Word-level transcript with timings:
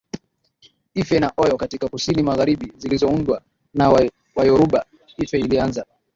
Ife 0.93 1.19
na 1.19 1.29
Oyo 1.37 1.57
katika 1.57 1.87
kusini 1.87 2.23
magharibi 2.23 2.73
zilizoundwa 2.77 3.41
na 3.73 4.07
Wayoruba 4.35 4.85
Ife 5.17 5.39
ilianza 5.39 5.85